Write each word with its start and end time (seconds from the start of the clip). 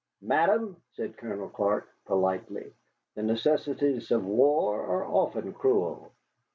"Madame," 0.23 0.81
said 0.95 1.15
Colonel 1.15 1.47
Clark, 1.49 1.87
politely, 2.07 2.73
"the 3.13 3.21
necessities 3.21 4.09
of 4.09 4.25
war 4.25 4.81
are 4.81 5.05
often 5.05 5.53
cruel." 5.53 6.11